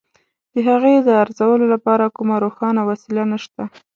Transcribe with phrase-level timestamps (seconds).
[0.53, 3.63] د هغې د ارزولو لپاره کومه روښانه وسیله نشته.